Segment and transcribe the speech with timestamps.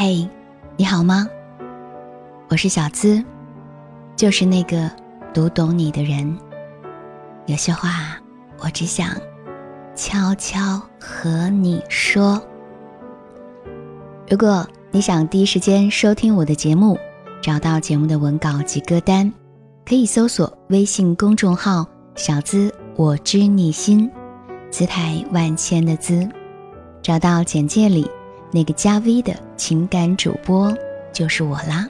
[0.00, 0.28] 嘿，
[0.76, 1.28] 你好吗？
[2.46, 3.20] 我是小资，
[4.14, 4.88] 就是那个
[5.34, 6.38] 读懂你的人。
[7.46, 8.16] 有些话，
[8.60, 9.08] 我只想
[9.96, 12.40] 悄悄和你说。
[14.30, 16.96] 如果你想第一时间收听我的节目，
[17.42, 19.32] 找到节目的文稿及歌单，
[19.84, 24.08] 可以搜索微信公众号“小资我知你心”，
[24.70, 26.24] 姿态万千的“资”，
[27.02, 28.08] 找到简介里。
[28.50, 30.74] 那个加 V 的情感主播
[31.12, 31.86] 就是我啦。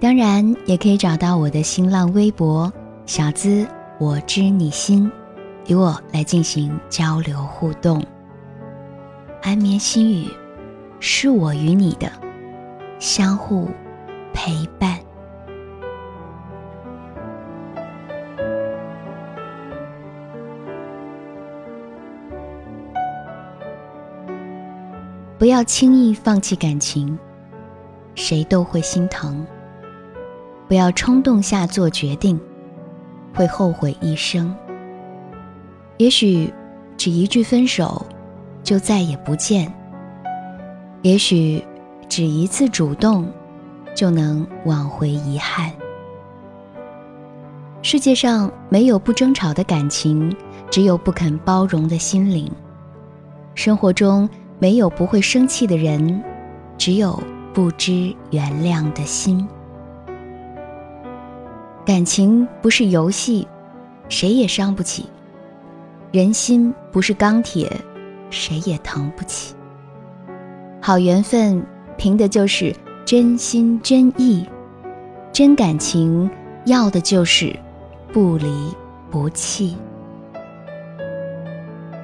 [0.00, 2.72] 当然，也可以找到我的新浪微博
[3.04, 3.66] “小资
[3.98, 5.10] 我知你心”，
[5.66, 8.00] 与我来进行交流互动。
[9.42, 10.28] 安眠心语，
[11.00, 12.10] 是我与你的
[12.98, 13.68] 相互
[14.32, 14.98] 陪伴。
[25.38, 27.16] 不要轻易放弃感情，
[28.16, 29.46] 谁都会心疼。
[30.66, 32.38] 不要冲动下做决定，
[33.32, 34.52] 会后悔一生。
[35.96, 36.52] 也许
[36.96, 38.04] 只一句分手，
[38.64, 39.70] 就再也不见；
[41.02, 41.64] 也许
[42.08, 43.30] 只一次主动，
[43.94, 45.70] 就能挽回遗憾。
[47.80, 50.34] 世界上没有不争吵的感情，
[50.68, 52.50] 只有不肯包容的心灵。
[53.54, 54.28] 生活中。
[54.58, 56.22] 没有不会生气的人，
[56.76, 57.22] 只有
[57.54, 59.46] 不知原谅的心。
[61.86, 63.46] 感情不是游戏，
[64.08, 65.04] 谁也伤不起；
[66.10, 67.70] 人心不是钢铁，
[68.30, 69.54] 谁也疼不起。
[70.80, 71.64] 好缘分
[71.96, 74.44] 凭的就是真心真意，
[75.32, 76.28] 真感情
[76.66, 77.54] 要的就是
[78.12, 78.46] 不离
[79.08, 79.76] 不弃。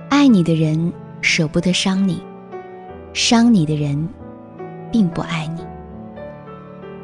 [0.09, 2.23] 爱你的人舍不得伤你。
[3.15, 4.09] 伤你的人，
[4.91, 5.65] 并不爱你。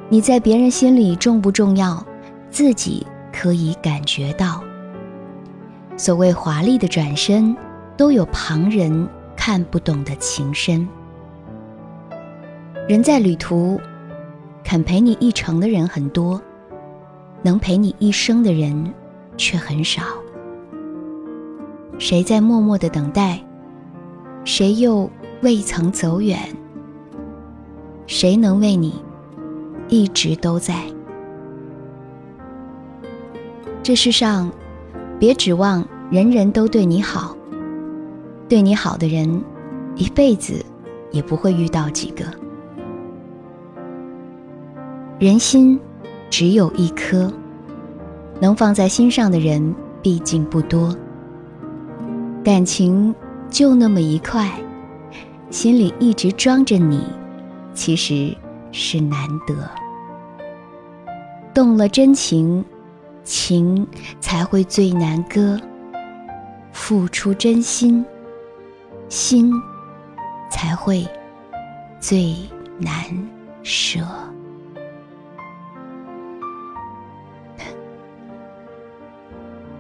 [0.09, 2.05] 你在别人心里重不重要，
[2.51, 4.61] 自己可以感觉到。
[5.97, 7.57] 所谓华丽的转身，
[7.97, 10.87] 都有旁人看不懂的情深。
[12.89, 13.81] 人在旅途，
[14.65, 16.43] 肯陪你一程的人很多，
[17.41, 18.93] 能陪你一生的人
[19.37, 20.03] 却很少。
[22.01, 23.39] 谁在默默的等待？
[24.45, 25.09] 谁又？
[25.43, 26.39] 未曾走远，
[28.07, 29.03] 谁能为你
[29.89, 30.85] 一直都在？
[33.83, 34.53] 这世上，
[35.19, 37.35] 别指望人人都对你好，
[38.51, 39.43] 对你好的人，
[39.97, 40.63] 一辈子
[41.11, 42.25] 也不会遇到几个。
[45.19, 45.81] 人心
[46.29, 47.33] 只有一颗，
[48.43, 50.95] 能放在心上的人毕竟不多，
[52.45, 53.15] 感情
[53.49, 54.51] 就那么一块。
[55.51, 57.05] 心里一直装着你，
[57.75, 58.35] 其实
[58.71, 59.69] 是难得。
[61.53, 62.65] 动了真情，
[63.25, 63.85] 情
[64.21, 65.59] 才会最难割；
[66.73, 68.05] 付出真心，
[69.09, 69.53] 心
[70.49, 71.05] 才会
[71.99, 72.37] 最
[72.79, 72.95] 难
[73.65, 74.01] 舍。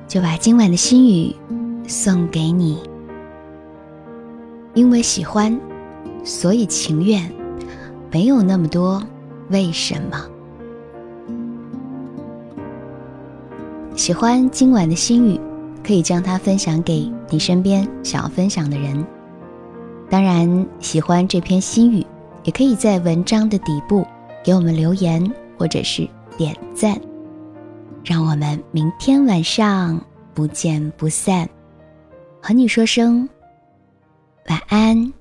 [0.08, 1.32] 就把今晚的心语
[1.86, 2.82] 送给你。
[4.80, 5.60] 因为喜欢，
[6.24, 7.30] 所以情愿，
[8.10, 9.02] 没有那么多
[9.50, 10.26] 为什么。
[13.94, 15.38] 喜欢今晚的心语，
[15.86, 19.04] 可以将它分享给你身边想要分享的人。
[20.08, 22.06] 当然，喜欢这篇心语，
[22.44, 24.06] 也可以在文章的底部
[24.42, 26.08] 给我们留言或者是
[26.38, 26.98] 点赞。
[28.02, 30.02] 让我们明天晚上
[30.32, 31.46] 不见不散，
[32.40, 33.28] 和你说声。
[34.46, 35.12] 晚安，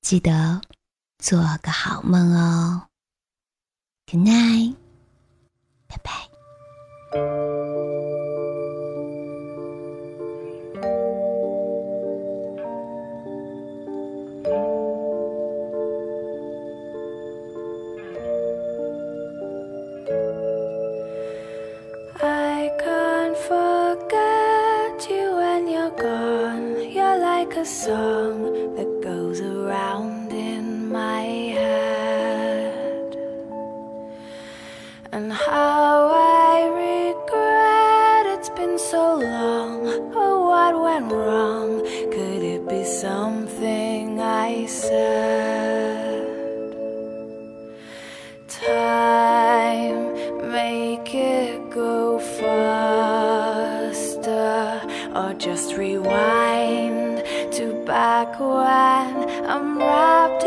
[0.00, 0.60] 记得
[1.18, 2.88] 做个好梦哦。
[4.06, 4.74] Good night，
[5.86, 7.45] 拜拜。
[27.66, 31.22] Song that goes around in my
[31.58, 33.16] head,
[35.10, 39.88] and how I regret it's been so long.
[40.14, 41.80] Oh, what went wrong?
[42.12, 46.22] Could it be something I said?
[48.46, 50.14] Time,
[50.52, 53.90] make it go faster,
[55.16, 56.35] or just rewind
[58.16, 60.45] like when I'm wrapped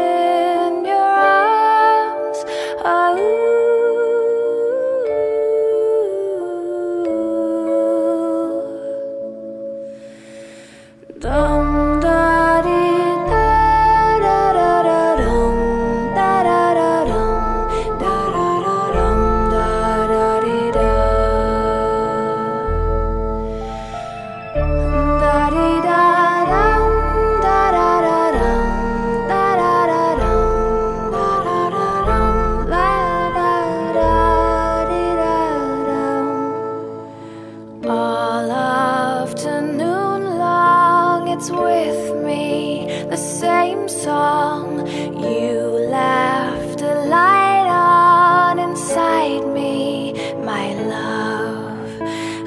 [44.39, 45.51] You
[45.91, 50.13] left a light on inside me,
[50.43, 52.01] my love.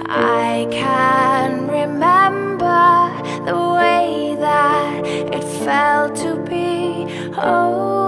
[0.09, 3.13] I can remember
[3.45, 7.05] the way that it felt to be
[7.35, 8.02] holding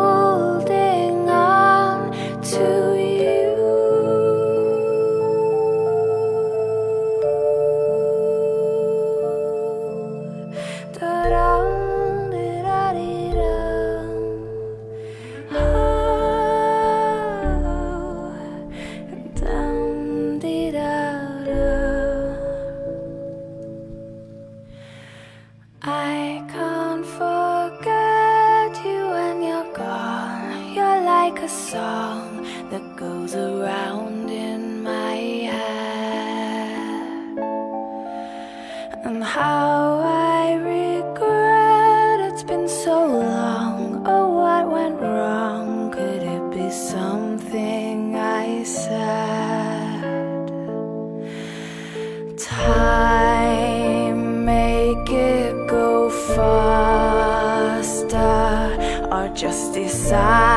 [39.45, 42.97] how I regret it's been so
[43.29, 43.79] long.
[44.07, 45.67] Oh, what went wrong?
[45.97, 50.47] Could it be something I said?
[52.39, 58.15] Time make it go faster,
[59.15, 60.54] or just decide